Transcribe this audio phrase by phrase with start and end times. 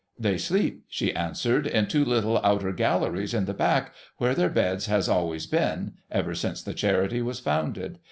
[0.27, 4.87] 'They sleep,' she answered,' in two little outer galleries at the back, where their beds
[4.87, 7.99] has always been, ever since the Charity was founded.